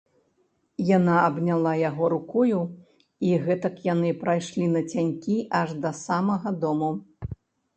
[0.97, 2.59] Яна абняла яго рукою,
[3.27, 6.91] і гэтак яны прайшлі нацянькі аж да самага дому.